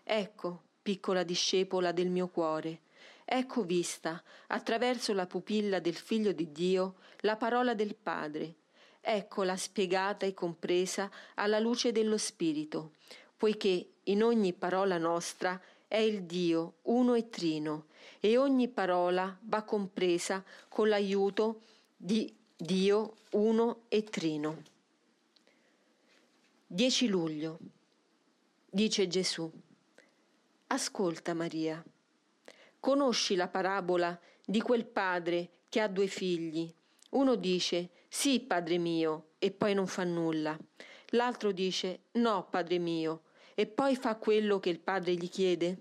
Ecco, 0.03 0.63
piccola 0.81 1.23
discepola 1.23 1.93
del 1.93 2.09
mio 2.09 2.27
cuore, 2.27 2.81
Ecco 3.23 3.63
vista, 3.63 4.21
attraverso 4.47 5.13
la 5.13 5.27
pupilla 5.27 5.79
del 5.79 5.95
Figlio 5.95 6.33
di 6.33 6.51
Dio, 6.51 6.95
la 7.21 7.37
parola 7.37 7.73
del 7.73 7.95
Padre. 7.95 8.55
Eccola 8.99 9.55
spiegata 9.55 10.25
e 10.25 10.33
compresa 10.33 11.09
alla 11.35 11.59
luce 11.59 11.93
dello 11.93 12.17
Spirito, 12.17 12.95
poiché 13.37 13.91
in 14.03 14.23
ogni 14.23 14.51
parola 14.51 14.97
nostra 14.97 15.57
è 15.93 15.97
il 15.97 16.23
Dio 16.23 16.77
uno 16.83 17.13
e 17.13 17.29
trino, 17.29 17.85
e 18.19 18.35
ogni 18.35 18.67
parola 18.67 19.37
va 19.41 19.61
compresa 19.61 20.43
con 20.67 20.89
l'aiuto 20.89 21.61
di 21.95 22.35
Dio 22.55 23.17
uno 23.33 23.83
e 23.89 24.03
trino. 24.03 24.63
10 26.65 27.07
luglio. 27.07 27.59
Dice 28.67 29.07
Gesù. 29.07 29.51
Ascolta 30.65 31.35
Maria. 31.35 31.83
Conosci 32.79 33.35
la 33.35 33.47
parabola 33.47 34.19
di 34.43 34.61
quel 34.61 34.85
padre 34.85 35.51
che 35.69 35.79
ha 35.79 35.87
due 35.87 36.07
figli. 36.07 36.73
Uno 37.11 37.35
dice 37.35 37.91
sì, 38.07 38.39
padre 38.39 38.79
mio, 38.79 39.33
e 39.37 39.51
poi 39.51 39.75
non 39.75 39.85
fa 39.85 40.03
nulla. 40.03 40.57
L'altro 41.09 41.51
dice 41.51 42.05
no, 42.13 42.47
padre 42.49 42.79
mio, 42.79 43.21
e 43.55 43.65
poi 43.65 43.95
fa 43.95 44.15
quello 44.15 44.59
che 44.59 44.69
il 44.69 44.79
padre 44.79 45.13
gli 45.13 45.29
chiede. 45.29 45.77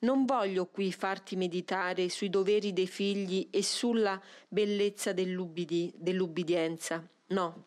Non 0.00 0.24
voglio 0.24 0.66
qui 0.66 0.92
farti 0.92 1.36
meditare 1.36 2.08
sui 2.08 2.30
doveri 2.30 2.72
dei 2.72 2.86
figli 2.86 3.48
e 3.50 3.62
sulla 3.62 4.20
bellezza 4.48 5.12
dell'ubbidienza. 5.12 7.06
No. 7.28 7.64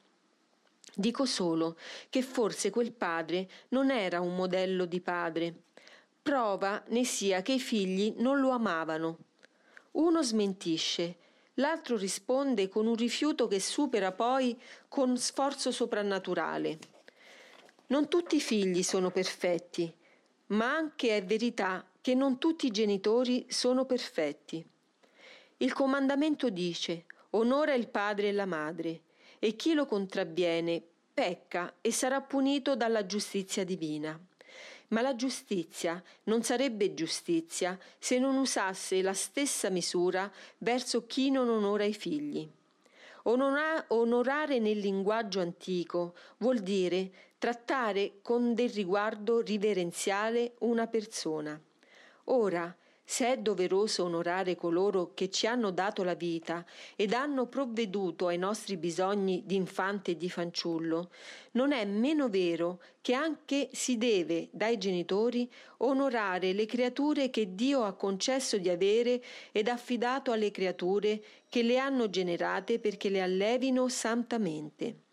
Dico 0.96 1.26
solo 1.26 1.78
che 2.10 2.22
forse 2.22 2.70
quel 2.70 2.92
padre 2.92 3.50
non 3.70 3.92
era 3.92 4.20
un 4.20 4.36
modello 4.36 4.86
di 4.86 5.00
padre 5.02 5.64
prova 6.24 6.82
ne 6.88 7.04
sia 7.04 7.42
che 7.42 7.52
i 7.54 7.60
figli 7.60 8.16
non 8.18 8.40
lo 8.40 8.52
amavano. 8.52 9.18
Uno 9.92 10.24
smentisce, 10.24 11.18
l'altro 11.56 11.98
risponde 11.98 12.70
con 12.70 12.88
un 12.88 12.96
rifiuto 12.96 13.48
che 13.48 13.60
supera 13.60 14.14
poi 14.14 14.58
con 14.88 15.18
sforzo 15.18 15.70
soprannaturale. 15.70 16.80
Non 17.88 18.08
tutti 18.08 18.38
i 18.38 18.42
figli 18.42 18.82
sono 18.82 19.12
perfetti, 19.12 19.94
ma 20.48 20.74
anche 20.74 21.18
è 21.18 21.24
verità 21.24 21.86
che 22.00 22.16
non 22.16 22.38
tutti 22.38 22.68
i 22.68 22.72
genitori 22.72 23.46
sono 23.50 23.86
perfetti. 23.86 24.66
Il 25.58 25.74
comandamento 25.74 26.50
dice 26.50 27.06
onora 27.32 27.74
il 27.74 27.90
padre 27.90 28.30
e 28.30 28.32
la 28.32 28.46
madre, 28.46 29.02
e 29.40 29.56
chi 29.56 29.74
lo 29.74 29.86
contravviene 29.86 30.82
pecca 31.14 31.76
e 31.82 31.92
sarà 31.92 32.22
punito 32.22 32.76
dalla 32.76 33.06
giustizia 33.06 33.66
divina. 33.66 34.18
Ma 34.90 35.02
la 35.02 35.16
giustizia 35.16 36.02
non 36.24 36.44
sarebbe 36.44 36.94
giustizia 36.94 37.78
se 38.00 38.20
non 38.20 38.38
usasse 38.38 39.02
la 39.02 39.14
stessa 39.14 39.70
misura 39.70 40.32
verso 40.60 41.06
chi 41.06 41.30
non 41.32 41.50
onora 41.50 41.84
i 41.84 41.94
figli. 41.94 42.50
onorare 43.24 44.60
nel 44.60 44.80
linguaggio 44.80 45.42
antico 45.42 46.16
vuol 46.38 46.60
dire 46.60 47.12
trattare 47.44 48.20
con 48.22 48.54
del 48.54 48.70
riguardo 48.70 49.42
riverenziale 49.42 50.54
una 50.60 50.88
persona. 50.88 51.60
Ora, 52.28 52.74
se 53.04 53.34
è 53.34 53.38
doveroso 53.38 54.06
onorare 54.06 54.56
coloro 54.56 55.12
che 55.14 55.30
ci 55.30 55.46
hanno 55.46 55.72
dato 55.72 56.04
la 56.04 56.14
vita 56.14 56.66
ed 56.96 57.12
hanno 57.12 57.48
provveduto 57.48 58.28
ai 58.28 58.38
nostri 58.38 58.78
bisogni 58.78 59.44
di 59.46 59.56
infante 59.56 60.12
e 60.12 60.16
di 60.16 60.30
fanciullo, 60.30 61.10
non 61.52 61.74
è 61.74 61.84
meno 61.84 62.30
vero 62.30 62.80
che 63.02 63.14
anche 63.14 63.68
si 63.74 63.98
deve 63.98 64.48
dai 64.54 64.78
genitori 64.78 65.52
onorare 65.80 66.54
le 66.54 66.66
creature 66.66 67.30
che 67.30 67.54
Dio 67.56 67.84
ha 67.84 67.92
concesso 67.92 68.58
di 68.58 68.70
avere 68.70 69.22
ed 69.52 69.68
affidato 69.68 70.32
alle 70.32 70.50
creature 70.50 71.22
che 71.50 71.62
le 71.62 71.78
hanno 71.78 72.10
generate 72.10 72.80
perché 72.80 73.10
le 73.10 73.22
allevino 73.22 73.90
santamente. 73.90 75.12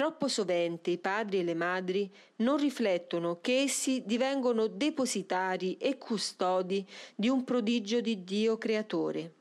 Troppo 0.00 0.28
sovente 0.28 0.88
i 0.88 0.96
padri 0.96 1.40
e 1.40 1.44
le 1.44 1.52
madri 1.52 2.10
non 2.36 2.56
riflettono 2.56 3.38
che 3.42 3.58
essi 3.58 4.02
divengono 4.06 4.66
depositari 4.66 5.76
e 5.76 5.98
custodi 5.98 6.88
di 7.14 7.28
un 7.28 7.44
prodigio 7.44 8.00
di 8.00 8.24
Dio 8.24 8.56
creatore. 8.56 9.34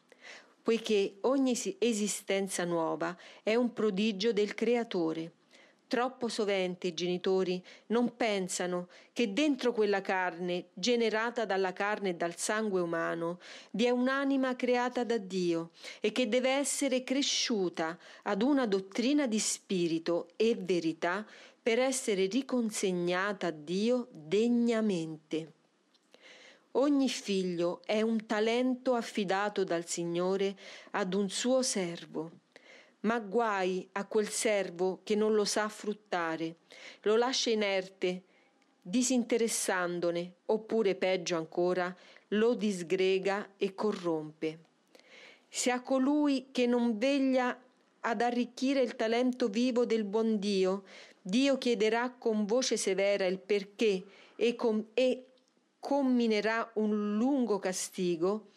poiché 0.61 1.19
ogni 1.21 1.57
esistenza 1.77 2.65
nuova 2.65 3.15
è 3.41 3.55
un 3.55 3.71
prodigio 3.71 4.33
del 4.33 4.53
Creatore. 4.53 5.31
Troppo 5.89 6.27
sovente 6.27 6.85
i 6.85 6.93
genitori 6.93 7.59
non 7.87 8.15
pensano 8.15 8.89
che 9.11 9.33
dentro 9.33 9.73
quella 9.73 10.01
carne, 10.01 10.65
generata 10.75 11.45
dalla 11.45 11.73
carne 11.73 12.09
e 12.09 12.13
dal 12.13 12.35
sangue 12.35 12.79
umano, 12.79 13.39
vi 13.71 13.85
è 13.85 13.89
un'anima 13.89 14.55
creata 14.55 15.03
da 15.03 15.17
Dio 15.17 15.71
e 15.99 16.11
che 16.11 16.29
deve 16.29 16.51
essere 16.51 17.03
cresciuta 17.03 17.97
ad 18.21 18.43
una 18.43 18.67
dottrina 18.67 19.25
di 19.25 19.39
spirito 19.39 20.27
e 20.35 20.55
verità 20.55 21.25
per 21.59 21.79
essere 21.79 22.27
riconsegnata 22.27 23.47
a 23.47 23.51
Dio 23.51 24.09
degnamente. 24.11 25.53
Ogni 26.73 27.09
figlio 27.09 27.81
è 27.83 28.01
un 28.01 28.27
talento 28.27 28.93
affidato 28.93 29.63
dal 29.63 29.87
Signore 29.87 30.55
ad 30.91 31.15
un 31.15 31.31
suo 31.31 31.63
servo. 31.63 32.38
Ma 33.01 33.19
guai 33.19 33.87
a 33.93 34.05
quel 34.05 34.27
servo 34.27 34.99
che 35.03 35.15
non 35.15 35.33
lo 35.33 35.45
sa 35.45 35.69
fruttare, 35.69 36.55
lo 37.03 37.15
lascia 37.15 37.49
inerte, 37.49 38.23
disinteressandone, 38.81 40.33
oppure 40.47 40.95
peggio 40.95 41.37
ancora, 41.37 41.95
lo 42.29 42.53
disgrega 42.55 43.51
e 43.57 43.73
corrompe. 43.73 44.59
Se 45.47 45.71
a 45.71 45.81
colui 45.81 46.47
che 46.51 46.67
non 46.67 46.97
veglia 46.97 47.57
ad 48.01 48.21
arricchire 48.21 48.81
il 48.81 48.95
talento 48.95 49.47
vivo 49.47 49.85
del 49.85 50.03
buon 50.03 50.37
Dio, 50.37 50.83
Dio 51.21 51.57
chiederà 51.57 52.11
con 52.11 52.45
voce 52.45 52.77
severa 52.77 53.25
il 53.25 53.39
perché 53.39 54.03
e, 54.35 54.55
com- 54.55 54.87
e 54.93 55.25
comminerà 55.79 56.69
un 56.75 57.17
lungo 57.17 57.59
castigo, 57.59 58.47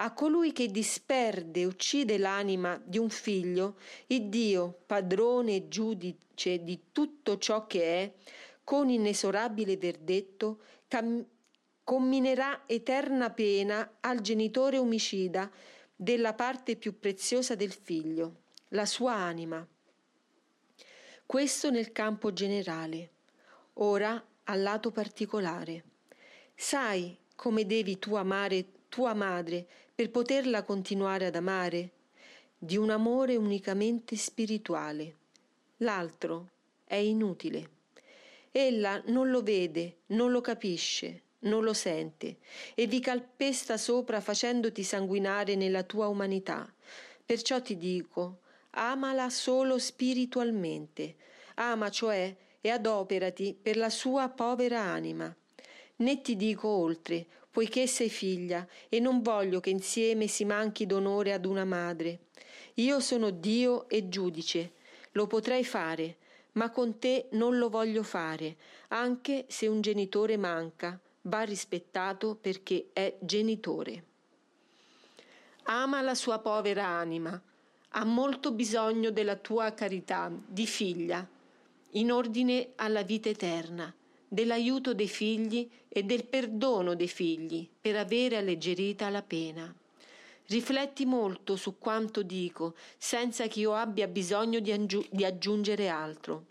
a 0.00 0.12
colui 0.12 0.52
che 0.52 0.68
disperde 0.68 1.64
uccide 1.64 2.18
l'anima 2.18 2.80
di 2.84 2.98
un 2.98 3.10
figlio, 3.10 3.76
il 4.08 4.28
Dio, 4.28 4.82
padrone 4.86 5.56
e 5.56 5.68
giudice 5.68 6.62
di 6.62 6.86
tutto 6.92 7.38
ciò 7.38 7.66
che 7.66 7.82
è, 7.82 8.12
con 8.62 8.90
inesorabile 8.90 9.76
verdetto, 9.76 10.60
cam- 10.86 11.26
comminerà 11.82 12.62
eterna 12.66 13.30
pena 13.30 13.96
al 14.00 14.20
genitore 14.20 14.78
omicida 14.78 15.50
della 15.96 16.34
parte 16.34 16.76
più 16.76 16.98
preziosa 16.98 17.56
del 17.56 17.72
figlio, 17.72 18.42
la 18.68 18.86
sua 18.86 19.14
anima. 19.14 19.66
Questo 21.26 21.70
nel 21.70 21.90
campo 21.90 22.32
generale. 22.32 23.10
Ora 23.80 24.24
al 24.44 24.62
lato 24.62 24.92
particolare. 24.92 25.84
Sai 26.54 27.16
come 27.34 27.66
devi 27.66 27.98
tu 27.98 28.14
amare 28.14 28.66
tua 28.88 29.12
madre 29.14 29.66
per 29.98 30.12
poterla 30.12 30.62
continuare 30.62 31.26
ad 31.26 31.34
amare? 31.34 31.90
Di 32.56 32.76
un 32.76 32.90
amore 32.90 33.34
unicamente 33.34 34.14
spirituale. 34.14 35.16
L'altro 35.78 36.50
è 36.84 36.94
inutile. 36.94 37.70
Ella 38.52 39.02
non 39.06 39.28
lo 39.28 39.42
vede, 39.42 39.96
non 40.10 40.30
lo 40.30 40.40
capisce, 40.40 41.22
non 41.40 41.64
lo 41.64 41.72
sente 41.72 42.36
e 42.76 42.86
vi 42.86 43.00
calpesta 43.00 43.76
sopra 43.76 44.20
facendoti 44.20 44.84
sanguinare 44.84 45.56
nella 45.56 45.82
tua 45.82 46.06
umanità. 46.06 46.72
Perciò 47.26 47.60
ti 47.60 47.76
dico, 47.76 48.42
amala 48.70 49.28
solo 49.30 49.80
spiritualmente, 49.80 51.16
ama 51.54 51.90
cioè 51.90 52.32
e 52.60 52.70
adoperati 52.70 53.52
per 53.60 53.76
la 53.76 53.90
sua 53.90 54.28
povera 54.28 54.80
anima 54.80 55.34
né 56.00 56.20
ti 56.20 56.36
dico 56.36 56.68
oltre, 56.68 57.26
poiché 57.50 57.86
sei 57.86 58.08
figlia, 58.08 58.66
e 58.88 59.00
non 59.00 59.22
voglio 59.22 59.60
che 59.60 59.70
insieme 59.70 60.26
si 60.26 60.44
manchi 60.44 60.86
d'onore 60.86 61.32
ad 61.32 61.44
una 61.44 61.64
madre. 61.64 62.26
Io 62.74 63.00
sono 63.00 63.30
Dio 63.30 63.88
e 63.88 64.08
giudice, 64.08 64.72
lo 65.12 65.26
potrei 65.26 65.64
fare, 65.64 66.16
ma 66.52 66.70
con 66.70 66.98
te 66.98 67.28
non 67.32 67.58
lo 67.58 67.68
voglio 67.68 68.02
fare, 68.02 68.56
anche 68.88 69.46
se 69.48 69.66
un 69.66 69.80
genitore 69.80 70.36
manca, 70.36 70.98
va 71.22 71.42
rispettato 71.42 72.36
perché 72.40 72.90
è 72.92 73.16
genitore. 73.20 74.04
Ama 75.64 76.00
la 76.00 76.14
sua 76.14 76.38
povera 76.38 76.86
anima, 76.86 77.40
ha 77.90 78.04
molto 78.04 78.52
bisogno 78.52 79.10
della 79.10 79.36
tua 79.36 79.72
carità 79.72 80.30
di 80.46 80.66
figlia, 80.66 81.26
in 81.92 82.12
ordine 82.12 82.72
alla 82.76 83.02
vita 83.02 83.28
eterna 83.28 83.92
dell'aiuto 84.28 84.92
dei 84.92 85.08
figli 85.08 85.68
e 85.88 86.02
del 86.02 86.26
perdono 86.26 86.94
dei 86.94 87.08
figli 87.08 87.68
per 87.80 87.96
avere 87.96 88.36
alleggerita 88.36 89.08
la 89.08 89.22
pena. 89.22 89.74
Rifletti 90.46 91.04
molto 91.04 91.56
su 91.56 91.78
quanto 91.78 92.22
dico, 92.22 92.74
senza 92.96 93.46
che 93.48 93.60
io 93.60 93.74
abbia 93.74 94.06
bisogno 94.06 94.60
di, 94.60 94.72
aggiu- 94.72 95.06
di 95.10 95.24
aggiungere 95.24 95.88
altro. 95.88 96.46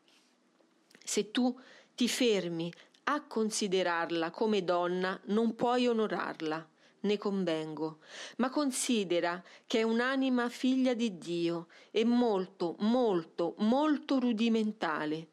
Se 1.04 1.32
tu 1.32 1.58
ti 1.96 2.08
fermi 2.08 2.72
a 3.06 3.24
considerarla 3.24 4.30
come 4.32 4.64
donna, 4.64 5.20
non 5.26 5.56
puoi 5.56 5.88
onorarla, 5.88 6.68
ne 7.00 7.18
convengo, 7.18 8.00
ma 8.38 8.50
considera 8.50 9.42
che 9.66 9.80
è 9.80 9.84
un'anima 9.84 10.50
figlia 10.50 10.94
di 10.94 11.18
Dio 11.18 11.68
e 11.90 12.04
molto, 12.06 12.76
molto, 12.80 13.56
molto 13.60 14.20
rudimentale 14.20 15.30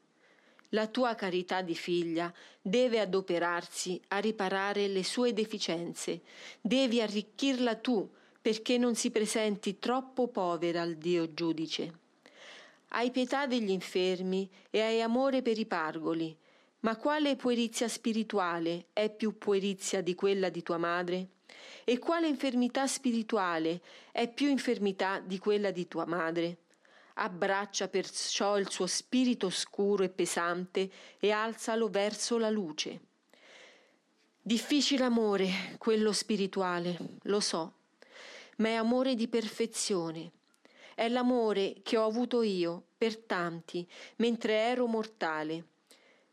la 0.74 0.88
tua 0.88 1.14
carità 1.14 1.62
di 1.62 1.74
figlia 1.74 2.32
deve 2.60 2.98
adoperarsi 2.98 4.00
a 4.08 4.18
riparare 4.18 4.88
le 4.88 5.04
sue 5.04 5.32
deficienze, 5.32 6.22
devi 6.60 7.00
arricchirla 7.00 7.76
tu 7.76 8.10
perché 8.42 8.76
non 8.76 8.96
si 8.96 9.10
presenti 9.10 9.78
troppo 9.78 10.26
povera 10.28 10.82
al 10.82 10.96
Dio 10.96 11.32
giudice. 11.32 12.02
Hai 12.88 13.10
pietà 13.10 13.46
degli 13.46 13.70
infermi 13.70 14.50
e 14.68 14.80
hai 14.80 15.00
amore 15.00 15.42
per 15.42 15.58
i 15.58 15.64
pargoli, 15.64 16.36
ma 16.80 16.96
quale 16.96 17.36
puerizia 17.36 17.88
spirituale 17.88 18.86
è 18.92 19.08
più 19.10 19.38
puerizia 19.38 20.02
di 20.02 20.14
quella 20.14 20.48
di 20.48 20.62
tua 20.62 20.76
madre? 20.76 21.28
E 21.84 21.98
quale 21.98 22.26
infermità 22.26 22.86
spirituale 22.86 23.80
è 24.10 24.28
più 24.28 24.48
infermità 24.48 25.20
di 25.20 25.38
quella 25.38 25.70
di 25.70 25.86
tua 25.86 26.04
madre? 26.04 26.58
Abbraccia 27.14 27.88
perciò 27.88 28.58
il 28.58 28.70
suo 28.70 28.86
spirito 28.86 29.50
scuro 29.50 30.02
e 30.02 30.08
pesante 30.08 30.90
e 31.18 31.30
alzalo 31.30 31.88
verso 31.88 32.38
la 32.38 32.50
luce. 32.50 33.00
Difficile 34.40 35.04
amore, 35.04 35.76
quello 35.78 36.12
spirituale, 36.12 36.96
lo 37.22 37.40
so, 37.40 37.72
ma 38.56 38.68
è 38.68 38.74
amore 38.74 39.14
di 39.14 39.28
perfezione. 39.28 40.32
È 40.94 41.08
l'amore 41.08 41.76
che 41.82 41.96
ho 41.96 42.06
avuto 42.06 42.42
io 42.42 42.84
per 42.96 43.16
tanti, 43.16 43.88
mentre 44.16 44.54
ero 44.54 44.86
mortale. 44.86 45.64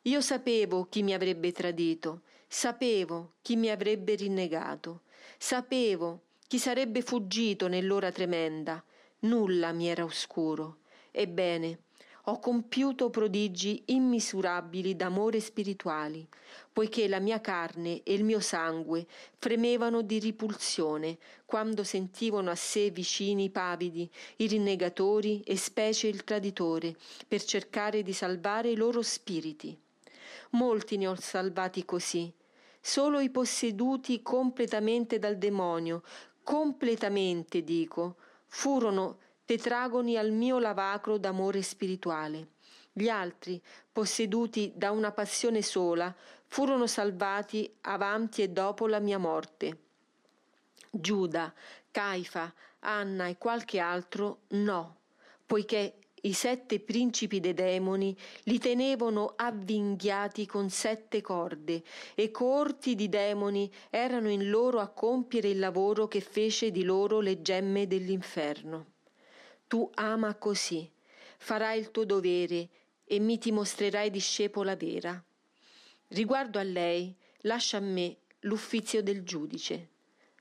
Io 0.03 0.21
sapevo 0.21 0.85
chi 0.85 1.03
mi 1.03 1.13
avrebbe 1.13 1.51
tradito, 1.51 2.21
sapevo 2.47 3.33
chi 3.41 3.55
mi 3.55 3.69
avrebbe 3.69 4.15
rinnegato, 4.15 5.01
sapevo 5.37 6.21
chi 6.47 6.59
sarebbe 6.59 7.01
fuggito 7.01 7.67
nell'ora 7.67 8.11
tremenda, 8.11 8.83
nulla 9.21 9.71
mi 9.71 9.87
era 9.87 10.03
oscuro. 10.03 10.77
Ebbene, 11.11 11.79
ho 12.25 12.37
compiuto 12.39 13.09
prodigi 13.09 13.81
immisurabili 13.87 14.95
d'amore 14.95 15.39
spirituali, 15.39 16.27
poiché 16.71 17.07
la 17.07 17.19
mia 17.19 17.41
carne 17.41 18.03
e 18.03 18.13
il 18.13 18.23
mio 18.23 18.39
sangue 18.39 19.07
fremevano 19.37 20.03
di 20.03 20.19
ripulsione 20.19 21.17
quando 21.45 21.83
sentivano 21.83 22.51
a 22.51 22.55
sé 22.55 22.91
vicini 22.91 23.45
i 23.45 23.49
pavidi, 23.49 24.09
i 24.37 24.47
rinnegatori 24.47 25.41
e 25.41 25.57
specie 25.57 26.07
il 26.07 26.23
traditore, 26.23 26.95
per 27.27 27.43
cercare 27.43 28.03
di 28.03 28.13
salvare 28.13 28.69
i 28.69 28.75
loro 28.75 29.01
spiriti. 29.01 29.75
Molti 30.51 30.97
ne 30.97 31.07
ho 31.07 31.15
salvati 31.15 31.83
così, 31.85 32.31
solo 32.79 33.19
i 33.19 33.31
posseduti 33.31 34.21
completamente 34.21 35.17
dal 35.17 35.37
demonio, 35.37 36.03
completamente 36.43 37.63
dico, 37.63 38.17
furono 38.53 39.17
tetragoni 39.45 40.17
al 40.17 40.31
mio 40.31 40.59
lavacro 40.59 41.17
d'amore 41.17 41.61
spirituale. 41.61 42.49
Gli 42.91 43.07
altri, 43.07 43.61
posseduti 43.91 44.73
da 44.75 44.91
una 44.91 45.11
passione 45.11 45.61
sola, 45.61 46.13
furono 46.47 46.85
salvati 46.85 47.73
avanti 47.81 48.41
e 48.41 48.49
dopo 48.49 48.87
la 48.87 48.99
mia 48.99 49.17
morte. 49.17 49.77
Giuda, 50.89 51.53
Caifa, 51.89 52.53
Anna 52.79 53.27
e 53.27 53.37
qualche 53.37 53.79
altro 53.79 54.41
no, 54.49 54.97
poiché 55.45 56.00
i 56.21 56.33
sette 56.33 56.79
principi 56.79 57.39
dei 57.39 57.53
demoni 57.53 58.15
li 58.43 58.59
tenevano 58.59 59.33
avvinghiati 59.35 60.45
con 60.45 60.69
sette 60.69 61.21
corde 61.21 61.81
e 62.13 62.29
coorti 62.29 62.95
di 62.95 63.09
demoni 63.09 63.71
erano 63.89 64.29
in 64.29 64.49
loro 64.49 64.79
a 64.79 64.89
compiere 64.89 65.49
il 65.49 65.59
lavoro 65.59 66.07
che 66.07 66.21
fece 66.21 66.69
di 66.69 66.83
loro 66.83 67.19
le 67.21 67.41
gemme 67.41 67.87
dell'inferno. 67.87 68.85
Tu 69.67 69.89
ama 69.95 70.35
così, 70.35 70.89
farai 71.37 71.79
il 71.79 71.91
tuo 71.91 72.05
dovere 72.05 72.69
e 73.03 73.19
mi 73.19 73.37
ti 73.37 73.51
mostrerai 73.51 74.09
discepola 74.09 74.75
vera. 74.75 75.21
Riguardo 76.09 76.59
a 76.59 76.63
lei, 76.63 77.15
lascia 77.41 77.77
a 77.77 77.81
me 77.81 78.17
l'uffizio 78.41 79.01
del 79.01 79.23
giudice. 79.23 79.89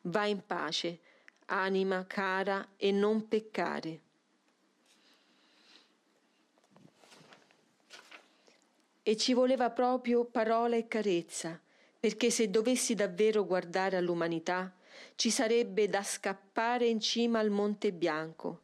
Va 0.03 0.27
in 0.27 0.45
pace, 0.45 1.01
anima 1.47 2.05
cara, 2.07 2.71
e 2.77 2.91
non 2.91 3.29
peccare. 3.29 4.01
E 9.11 9.17
ci 9.17 9.35
voleva 9.35 9.71
proprio 9.71 10.25
parola 10.25 10.77
e 10.77 10.87
carezza, 10.87 11.61
perché 11.99 12.31
se 12.31 12.49
dovessi 12.49 12.95
davvero 12.95 13.45
guardare 13.45 13.97
all'umanità, 13.97 14.73
ci 15.17 15.31
sarebbe 15.31 15.89
da 15.89 16.01
scappare 16.05 16.87
in 16.87 17.01
cima 17.01 17.41
al 17.41 17.51
Monte 17.51 17.93
Bianco. 17.93 18.61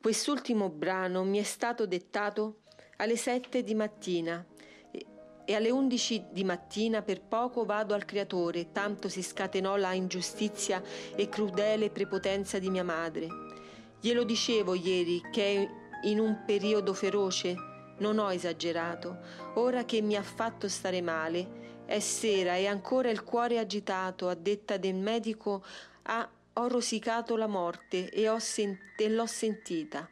Quest'ultimo 0.00 0.68
brano 0.68 1.24
mi 1.24 1.38
è 1.38 1.42
stato 1.42 1.86
dettato 1.86 2.60
alle 2.98 3.16
sette 3.16 3.64
di 3.64 3.74
mattina 3.74 4.46
e 5.44 5.54
alle 5.56 5.70
undici 5.72 6.24
di 6.30 6.44
mattina 6.44 7.02
per 7.02 7.22
poco 7.22 7.64
vado 7.64 7.92
al 7.92 8.04
Creatore, 8.04 8.70
tanto 8.70 9.08
si 9.08 9.24
scatenò 9.24 9.74
la 9.74 9.92
ingiustizia 9.92 10.80
e 11.16 11.28
crudele 11.28 11.90
prepotenza 11.90 12.60
di 12.60 12.70
mia 12.70 12.84
madre. 12.84 13.26
Glielo 14.00 14.22
dicevo 14.22 14.74
ieri 14.76 15.20
che 15.32 15.56
è 15.56 16.06
in 16.06 16.20
un 16.20 16.44
periodo 16.46 16.94
feroce, 16.94 17.69
non 18.00 18.18
ho 18.18 18.32
esagerato. 18.32 19.18
Ora 19.54 19.84
che 19.84 20.02
mi 20.02 20.16
ha 20.16 20.22
fatto 20.22 20.68
stare 20.68 21.00
male, 21.00 21.84
è 21.86 21.98
sera 22.00 22.56
e 22.56 22.66
ancora 22.66 23.10
il 23.10 23.24
cuore 23.24 23.58
agitato, 23.58 24.28
a 24.28 24.34
detta 24.34 24.76
del 24.76 24.94
medico, 24.94 25.64
ha, 26.02 26.28
ho 26.52 26.68
rosicato 26.68 27.36
la 27.36 27.46
morte 27.46 28.10
e, 28.10 28.38
sen- 28.38 28.78
e 28.96 29.08
l'ho 29.08 29.26
sentita. 29.26 30.08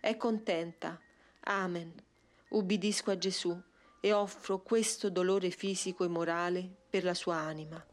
È 0.00 0.16
contenta. 0.16 1.00
Amen. 1.40 1.92
Ubbidisco 2.48 3.10
a 3.10 3.18
Gesù 3.18 3.60
e 4.00 4.12
offro 4.12 4.60
questo 4.62 5.10
dolore 5.10 5.50
fisico 5.50 6.04
e 6.04 6.08
morale 6.08 6.68
per 6.88 7.04
la 7.04 7.14
sua 7.14 7.36
anima. 7.36 7.84